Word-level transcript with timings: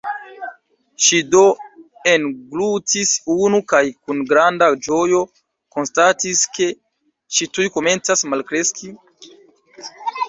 Ŝi 1.07 1.17
do 1.33 1.41
englutis 2.11 3.11
unu, 3.35 3.59
kaj 3.73 3.83
kun 4.07 4.23
granda 4.31 4.71
ĝojo 4.87 5.19
konstatis 5.77 6.43
ke 6.59 6.71
ŝi 7.39 7.51
tuj 7.59 7.69
komencas 7.77 8.25
malkreski. 8.33 8.91